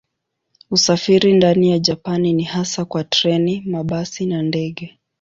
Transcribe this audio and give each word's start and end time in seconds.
Usafiri 0.71 1.33
ndani 1.33 1.71
ya 1.71 1.79
Japani 1.79 2.33
ni 2.33 2.43
hasa 2.43 2.85
kwa 2.85 3.03
treni, 3.03 3.61
mabasi 3.65 4.25
na 4.25 4.41
ndege. 4.41 4.97